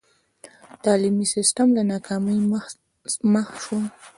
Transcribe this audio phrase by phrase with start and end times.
[0.83, 2.37] تعلیمي سسټم له ناکامۍ
[3.33, 3.77] مخ شو.